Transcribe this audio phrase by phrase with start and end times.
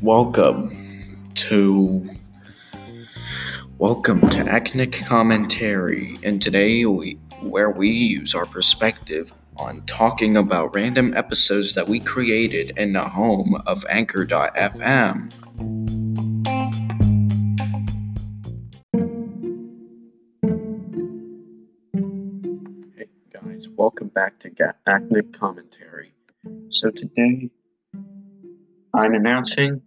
[0.00, 2.08] Welcome to
[3.78, 10.74] Welcome to Acnic Commentary, and today we where we use our perspective on talking about
[10.74, 15.32] random episodes that we created in the home of Anchor.fm.
[22.96, 26.12] Hey guys, welcome back to Ga- Acnic Commentary.
[26.72, 27.50] So today
[28.94, 29.82] I'm announcing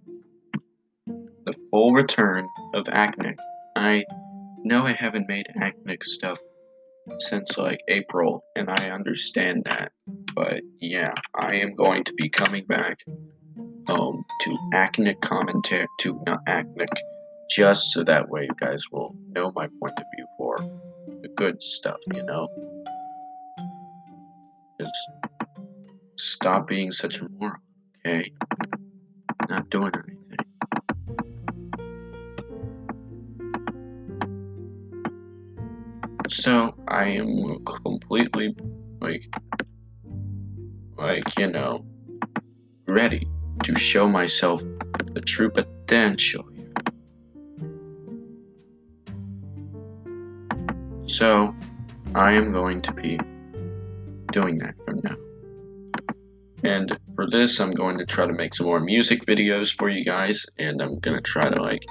[1.08, 3.40] the full return of Acnic.
[3.76, 4.06] I
[4.64, 6.38] know I haven't made Acnic stuff
[7.22, 9.94] since like April, and I understand that.
[10.36, 13.00] But yeah, I am going to be coming back
[13.88, 16.90] um to Acnic commentary to not Acnic,
[17.50, 20.60] just so that way you guys will know my point of view for
[21.24, 22.48] the good stuff, you know.
[24.80, 24.94] Just
[26.16, 27.60] stop being such a moron,
[28.06, 28.32] okay?
[29.50, 30.16] Not doing anything.
[36.30, 38.56] So I am completely
[39.00, 39.24] like
[40.98, 41.86] like you know
[42.88, 43.28] ready
[43.64, 44.64] to show myself
[45.14, 46.46] the true potential.
[51.06, 51.56] So
[52.14, 53.20] I am going to be
[54.32, 55.25] doing that from now.
[56.66, 60.04] And for this I'm going to try to make some more music videos for you
[60.04, 61.84] guys and I'm gonna try to like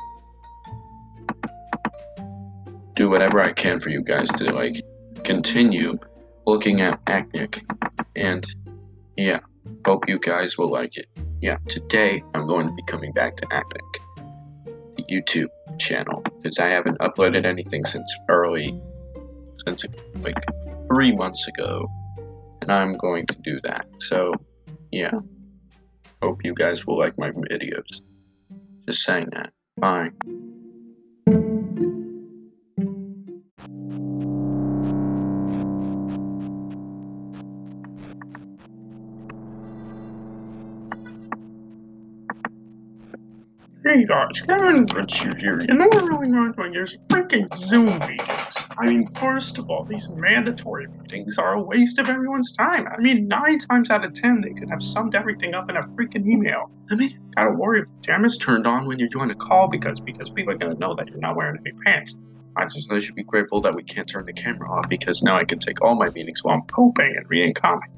[2.96, 4.82] do whatever I can for you guys to like
[5.22, 5.96] continue
[6.44, 7.62] looking at Acnic.
[8.16, 8.44] And
[9.16, 9.40] yeah,
[9.86, 11.06] hope you guys will like it.
[11.40, 13.84] Yeah, today I'm going to be coming back to Acnic,
[14.96, 18.80] the YouTube channel, because I haven't uploaded anything since early,
[19.64, 19.84] since
[20.22, 20.42] like
[20.88, 21.88] three months ago,
[22.60, 23.86] and I'm going to do that.
[23.98, 24.32] So
[24.94, 25.10] yeah,
[26.22, 28.00] hope you guys will like my videos.
[28.86, 29.50] Just saying that.
[29.76, 30.10] Bye.
[43.84, 45.60] Hey guys, Kevin Richard here.
[45.60, 46.96] You know what really annoys me is
[47.34, 48.64] freaking Zoom meetings.
[48.78, 52.86] I mean, first of all, these mandatory meetings are a waste of everyone's time.
[52.86, 55.82] I mean, nine times out of ten, they could have summed everything up in a
[55.82, 56.70] freaking email.
[56.90, 60.00] I mean, gotta worry if the camera's turned on when you join a call because
[60.00, 62.16] because people are gonna know that you're not wearing any pants.
[62.56, 65.36] I just I should be grateful that we can't turn the camera off because now
[65.36, 67.90] I can take all my meetings while I'm pooping and reading comics.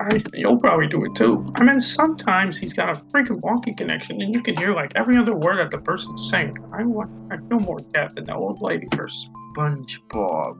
[0.00, 1.44] I, you'll probably do it too.
[1.58, 5.18] I mean, sometimes he's got a freaking wonky connection, and you can hear like every
[5.18, 6.56] other word that the person's saying.
[6.72, 10.58] I want, I feel more deaf than the old lady for SpongeBob.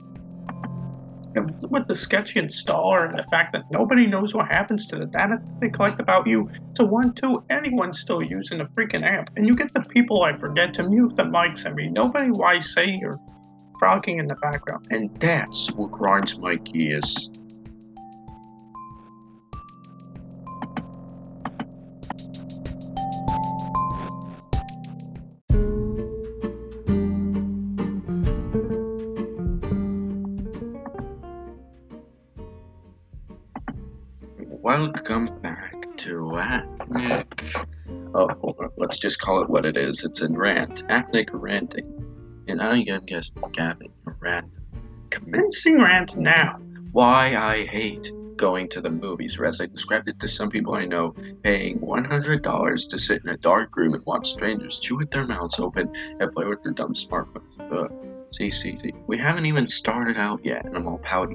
[1.70, 5.40] With the sketchy installer and the fact that nobody knows what happens to the data
[5.60, 9.30] they collect about you, to one, two, anyone's still using the freaking app.
[9.36, 11.66] And you get the people I forget to mute the mics.
[11.66, 13.18] I mean, nobody why say you're
[13.78, 14.88] frogging in the background.
[14.90, 17.30] And that's what grinds my gears.
[34.70, 37.42] Welcome back to Acnic.
[38.14, 38.54] Oh.
[38.76, 40.04] Let's just call it what it is.
[40.04, 40.84] It's a rant.
[40.88, 42.44] Acnic ranting.
[42.46, 44.48] And I am just Gavin rant.
[45.10, 46.60] Commencing rant now.
[46.92, 50.76] Why I hate going to the movies, or as I described it to some people
[50.76, 55.10] I know, paying $100 to sit in a dark room and watch strangers chew with
[55.10, 57.42] their mouths open and play with their dumb smartphones.
[57.72, 57.92] Ugh.
[58.30, 58.92] See, see, see.
[59.08, 61.34] We haven't even started out yet, and I'm all pouty.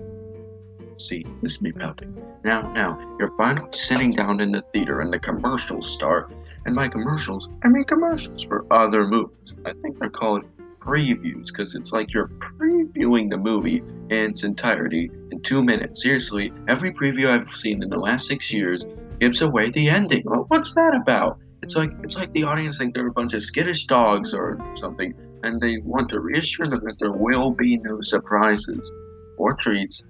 [0.97, 2.15] See, this is me pouting.
[2.43, 6.33] Now, now, you're finally sitting down in the theater and the commercials start.
[6.65, 9.53] And by commercials, I mean commercials for other movies.
[9.65, 10.45] I think they're called
[10.79, 16.01] previews because it's like you're previewing the movie in its entirety in two minutes.
[16.01, 18.87] Seriously, every preview I've seen in the last six years
[19.19, 20.23] gives away the ending.
[20.25, 21.39] Well, what's that about?
[21.61, 25.13] It's like it's like the audience think they're a bunch of skittish dogs or something,
[25.43, 28.91] and they want to reassure them that there will be no surprises
[29.37, 30.03] or treats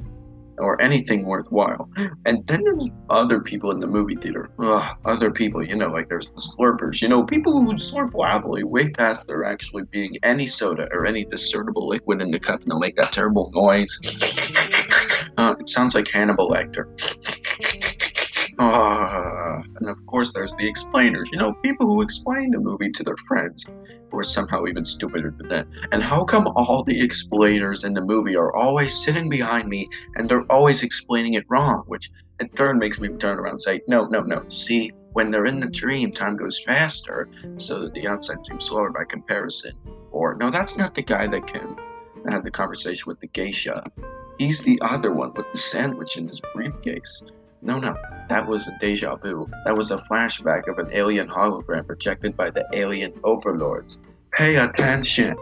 [0.58, 1.90] or anything worthwhile.
[2.26, 4.50] And then there's other people in the movie theater.
[4.60, 7.02] Ugh, other people, you know, like there's the slurpers.
[7.02, 11.26] You know, people who slurp loudly way past there actually being any soda or any
[11.26, 14.00] discernible liquid in the cup and they'll make that terrible noise.
[15.38, 16.86] Uh, it sounds like Hannibal Lecter.
[18.58, 19.35] Ah.
[19.76, 21.30] And of course, there's the explainers.
[21.32, 23.66] You know, people who explain the movie to their friends,
[24.12, 25.68] who are somehow even stupider than that.
[25.92, 30.30] And how come all the explainers in the movie are always sitting behind me and
[30.30, 31.84] they're always explaining it wrong?
[31.88, 34.44] Which in turn makes me turn around and say, no, no, no.
[34.50, 38.92] See, when they're in the dream, time goes faster, so that the outside seems slower
[38.92, 39.74] by comparison.
[40.12, 41.76] Or, no, that's not the guy that can
[42.30, 43.84] had the conversation with the geisha.
[44.38, 47.24] He's the other one with the sandwich in his briefcase.
[47.66, 47.96] No, no,
[48.30, 49.50] that was a deja vu.
[49.66, 53.98] That was a flashback of an alien hologram projected by the alien overlords.
[54.34, 55.36] Pay attention.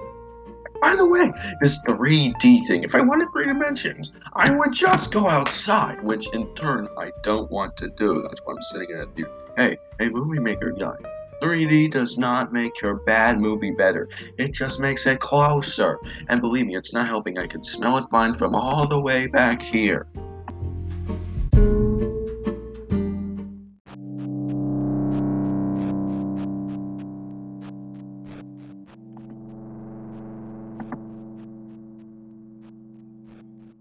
[0.81, 5.28] By the way, this 3D thing, if I wanted three dimensions, I would just go
[5.28, 8.22] outside, which in turn I don't want to do.
[8.22, 9.31] That's why I'm sitting in a theater.
[9.58, 10.96] Hey, hey, movie maker guy,
[11.42, 14.08] 3D does not make your bad movie better.
[14.38, 16.00] It just makes it closer.
[16.30, 17.38] And believe me, it's not helping.
[17.38, 20.08] I can smell it fine from all the way back here.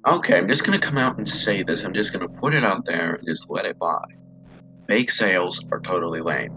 [0.06, 1.84] Okay, I'm just gonna come out and say this.
[1.84, 4.00] I'm just gonna put it out there and just let it by.
[4.88, 6.48] Bake sales are totally lame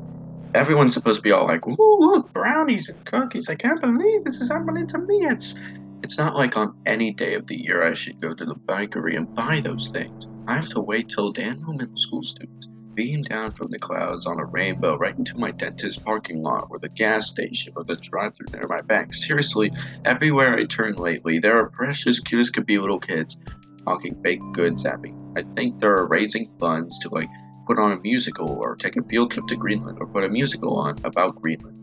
[0.55, 3.49] everyone's supposed to be all like, "Ooh, look, brownies and cookies!
[3.49, 5.55] I can't believe this is happening to me." It's
[6.03, 9.15] it's not like on any day of the year I should go to the bakery
[9.15, 10.09] and buy those things.
[10.47, 14.39] I have to wait till Danville Middle School students beam down from the clouds on
[14.39, 18.47] a rainbow right into my dentist parking lot or the gas station or the drive-through
[18.53, 19.13] near my bank.
[19.13, 19.71] Seriously,
[20.05, 23.37] everywhere I turn lately, there are precious, cute as could be little kids
[23.85, 25.13] hawking baked goods at me.
[25.37, 27.29] I think they're raising funds to like
[27.67, 30.77] put on a musical or take a field trip to Greenland or put a musical
[30.77, 31.81] on about Greenland.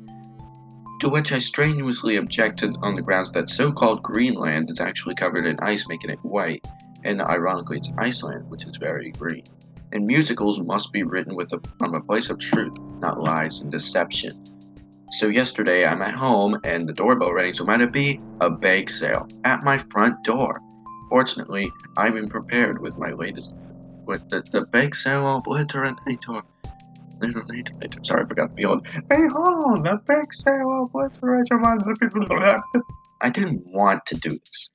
[1.00, 5.46] To which I strenuously objected on the grounds that so called Greenland is actually covered
[5.46, 6.64] in ice, making it white,
[7.04, 9.42] and ironically, it's Iceland, which is very green.
[9.92, 13.70] And musicals must be written with a, from a place of truth, not lies and
[13.70, 14.42] deception.
[15.10, 18.88] So yesterday I'm at home and the doorbell rang, so might it be a bake
[18.88, 20.62] sale at my front door?
[21.10, 23.52] Fortunately, I'm been prepared with my latest
[24.06, 25.98] with the, the big sale obliterator.
[28.02, 28.82] Sorry, I forgot on.
[29.10, 32.62] Hey ho, the big sale obliterator.
[33.20, 34.70] I didn't want to do this.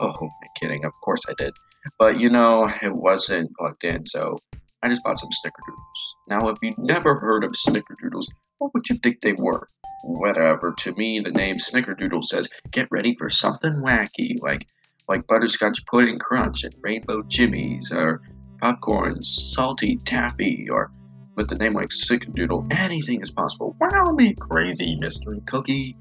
[0.00, 0.30] Oh, I'm
[0.60, 0.84] kidding.
[0.84, 1.54] Of course I did.
[1.98, 4.36] But you know, it wasn't plugged in, so
[4.82, 6.28] I just bought some snickerdoodles.
[6.28, 8.26] Now, if you've never heard of snickerdoodles,
[8.58, 9.68] what would you think they were?
[10.04, 10.72] Whatever.
[10.78, 14.66] To me, the name snickerdoodle says, get ready for something wacky, like
[15.08, 18.20] like butterscotch pudding crunch and rainbow jimmies, or
[18.60, 20.92] popcorn, salty taffy, or
[21.34, 23.76] with the name like Snickerdoodle, anything is possible.
[23.80, 25.96] Wow, me crazy mystery cookie.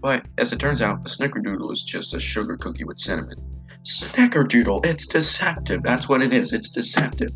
[0.00, 3.36] But as it turns out, a Snickerdoodle is just a sugar cookie with cinnamon.
[3.84, 5.82] Snickerdoodle, it's deceptive.
[5.82, 6.52] That's what it is.
[6.52, 7.30] It's deceptive.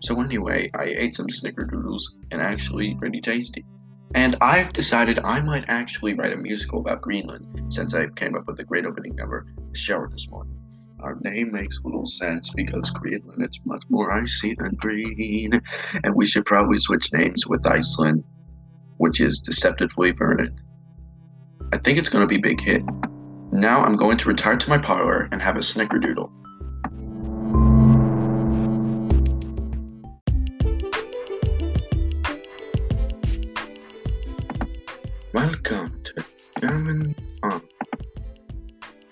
[0.00, 3.64] So anyway, I ate some Snickerdoodles and actually pretty tasty.
[4.14, 8.46] And I've decided I might actually write a musical about Greenland since I came up
[8.46, 10.54] with a great opening number, Shower this morning.
[11.00, 15.60] Our name makes little sense because Greenland is much more icy than green,
[16.02, 18.24] and we should probably switch names with Iceland,
[18.96, 20.60] which is deceptively verdant.
[21.72, 22.82] I think it's going to be big hit.
[23.52, 26.30] Now I'm going to retire to my parlor and have a snickerdoodle.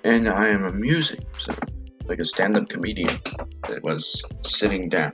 [0.06, 1.58] And I am amusing myself
[2.04, 3.18] like a stand-up comedian
[3.68, 5.12] that was sitting down.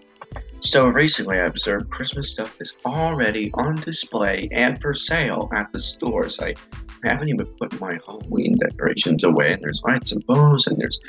[0.61, 5.78] So recently I observed Christmas stuff is already on display and for sale at the
[5.78, 6.38] stores.
[6.40, 6.54] I
[7.02, 11.00] haven't even put my Halloween decorations away, and there's lights and bows, and there's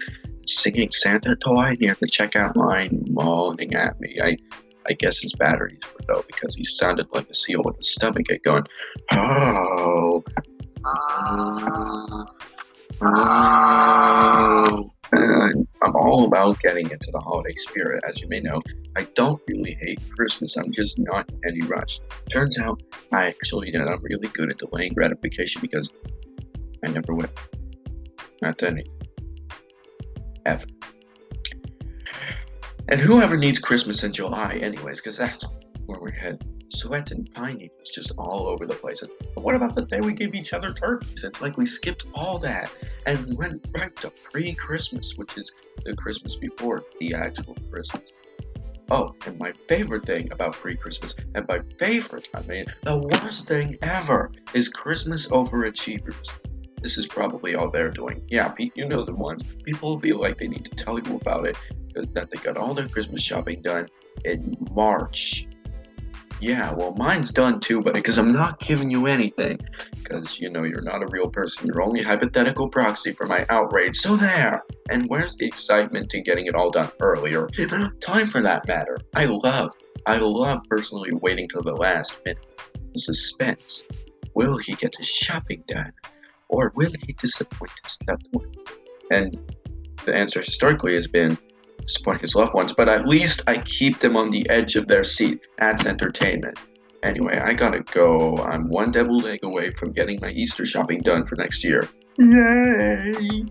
[0.48, 4.18] singing Santa toy near the checkout line moaning at me.
[4.24, 4.38] I
[4.88, 8.28] I guess his batteries were low because he sounded like a seal with a stomach
[8.30, 8.64] ache going,
[9.12, 10.24] oh,
[10.86, 12.26] oh,
[13.02, 14.90] oh.
[15.12, 18.62] And I'm all about getting into the holiday spirit, as you may know.
[18.98, 22.00] I don't really hate Christmas, I'm just not in any rush.
[22.32, 22.82] Turns out
[23.12, 25.92] I actually know I'm really good at delaying gratification because
[26.84, 27.32] I never went.
[28.42, 28.86] Not to any.
[30.46, 30.66] Ever.
[32.90, 35.46] And whoever needs Christmas in July, anyways, because that's
[35.86, 39.04] where we're headed sweat and pine needles just all over the place.
[39.36, 41.24] But what about the day we gave each other turkeys?
[41.24, 42.72] It's like we skipped all that
[43.06, 45.52] and went right to pre Christmas, which is
[45.86, 48.12] the Christmas before the actual Christmas.
[48.92, 53.48] Oh, and my favorite thing about pre Christmas, and my favorite, I mean, the worst
[53.48, 56.34] thing ever, is Christmas overachievers.
[56.82, 58.26] This is probably all they're doing.
[58.28, 59.44] Yeah, you know the ones.
[59.64, 61.56] People feel like they need to tell you about it,
[61.96, 63.88] that they got all their Christmas shopping done
[64.26, 65.48] in March
[66.44, 69.62] Yeah, well, mine's done too, buddy, because I'm not giving you anything.
[69.96, 71.66] Because, you know, you're not a real person.
[71.66, 73.96] You're only hypothetical proxy for my outrage.
[73.96, 74.62] So there!
[74.90, 77.48] And where's the excitement in getting it all done earlier?
[78.02, 78.98] Time for that matter.
[79.16, 79.72] I love,
[80.06, 82.46] I love personally waiting till the last minute.
[82.98, 83.86] Suspense.
[84.36, 85.94] Will he get his shopping done?
[86.50, 88.54] Or will he disappoint his loved ones?
[89.12, 89.54] And
[90.04, 91.38] the answer historically has been
[91.86, 95.04] disappoint his loved ones, but at least I keep them on the edge of their
[95.04, 95.42] seat.
[95.58, 96.60] That's entertainment.
[97.04, 98.38] Anyway, I gotta go.
[98.38, 101.90] I'm one deviled egg away from getting my Easter shopping done for next year.
[102.18, 103.46] Yay!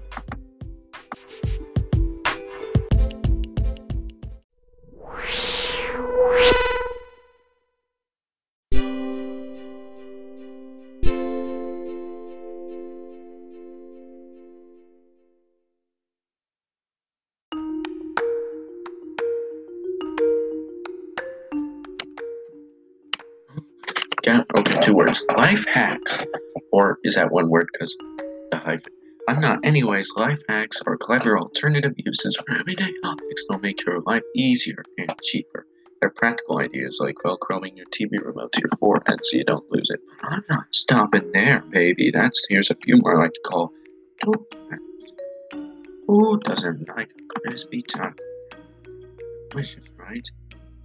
[24.92, 25.24] Two words.
[25.36, 26.26] Life hacks.
[26.70, 27.96] Or is that one word because
[28.50, 28.92] the hyphen?
[29.28, 29.64] I'm not.
[29.64, 34.82] Anyways, life hacks are clever alternative uses for everyday objects that'll make your life easier
[34.98, 35.66] and cheaper.
[36.00, 39.88] They're practical ideas like velcroing your TV remote to your forehead so you don't lose
[39.90, 40.00] it.
[40.22, 42.10] I'm not stopping there, baby.
[42.12, 43.72] That's here's a few more I like to call.
[46.08, 48.16] Who doesn't like a crispy taco?
[49.50, 50.28] Delicious, right?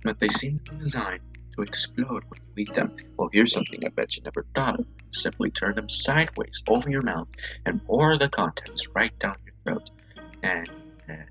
[0.04, 1.22] But they seem to be designed
[1.58, 2.96] to explode when you eat them.
[3.18, 4.86] Well, here's something I bet you never thought of.
[5.12, 7.28] Simply turn them sideways over your mouth
[7.66, 9.90] and pour the contents right down your throat.
[10.44, 10.70] And,
[11.08, 11.26] and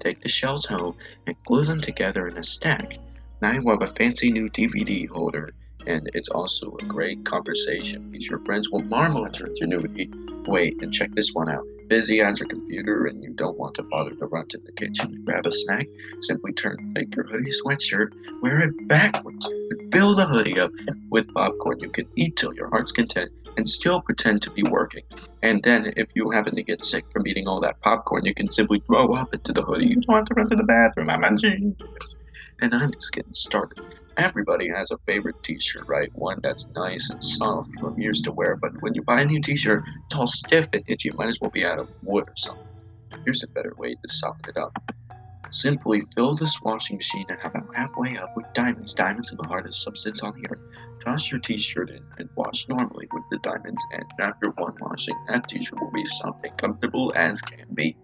[0.00, 0.96] take the shells home
[1.26, 2.98] and glue them together in a stack.
[3.40, 5.50] Now you have a fancy new DVD holder,
[5.86, 10.10] and it's also a great conversation because your friends will marvel at your ingenuity.
[10.50, 11.64] Wait and check this one out.
[11.86, 15.14] Busy on your computer and you don't want to bother to run to the kitchen
[15.14, 15.86] and grab a snack?
[16.22, 18.10] Simply turn take your hoodie sweatshirt,
[18.42, 20.72] wear it backwards, and fill the hoodie up
[21.08, 21.78] with popcorn.
[21.78, 25.04] You can eat till your heart's content and still pretend to be working.
[25.40, 28.50] And then, if you happen to get sick from eating all that popcorn, you can
[28.50, 29.86] simply throw up into the hoodie.
[29.86, 31.10] You don't have to run to the bathroom.
[31.10, 32.16] I'm a genius.
[32.60, 33.84] And I'm just getting started.
[34.16, 36.10] Everybody has a favorite t-shirt, right?
[36.14, 39.40] One that's nice and soft from years to wear, but when you buy a new
[39.40, 41.08] t-shirt, it's all stiff and itchy.
[41.08, 42.66] It might as well be out of wood or something.
[43.24, 44.72] Here's a better way to soften it up.
[45.52, 48.92] Simply fill this washing machine and about halfway up with diamonds.
[48.92, 50.60] Diamonds are the hardest substance on the earth.
[51.04, 55.48] Toss your t-shirt in and wash normally with the diamonds, and after one washing, that
[55.48, 57.96] t-shirt will be something comfortable as can be.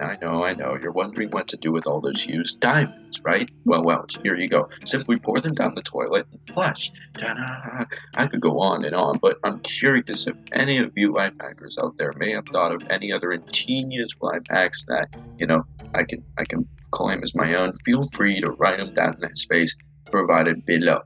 [0.00, 0.76] I know, I know.
[0.80, 3.50] You're wondering what to do with all those used diamonds, right?
[3.64, 4.68] Well, well, here you go.
[4.84, 6.92] Simply pour them down the toilet and flush.
[7.14, 7.84] Ta-da!
[8.14, 11.78] I could go on and on, but I'm curious if any of you life hackers
[11.78, 15.64] out there may have thought of any other ingenious life hacks that, you know,
[15.94, 17.72] I can I can claim as my own.
[17.84, 19.76] Feel free to write them down in that space
[20.10, 21.00] provided below.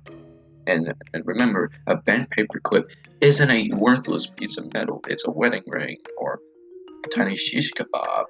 [0.66, 5.00] And, and remember, a bent paper clip isn't a worthless piece of metal.
[5.08, 6.40] It's a wedding ring or
[7.04, 8.26] a tiny shish kebab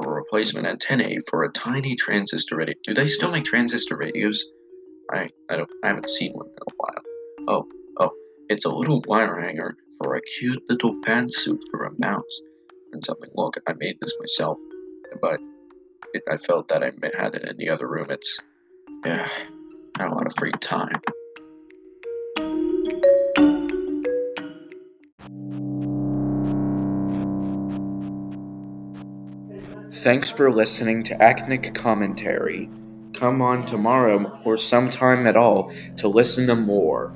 [0.00, 2.74] or replacement antennae for a tiny transistor radio.
[2.84, 4.44] Do they still make transistor radios?
[5.10, 7.02] I I don't I haven't seen one in a while.
[7.48, 8.10] Oh oh,
[8.48, 12.40] it's a little wire hanger for a cute little pantsuit for a mouse.
[12.92, 13.30] And something.
[13.34, 14.58] Look, I made this myself,
[15.22, 15.38] but
[16.12, 18.08] it, I felt that I had it in the other room.
[18.10, 18.40] It's
[19.04, 19.28] yeah,
[19.98, 21.00] I had a lot of free time.
[30.00, 32.70] Thanks for listening to Acnic Commentary.
[33.12, 37.14] Come on tomorrow or sometime at all to listen to more.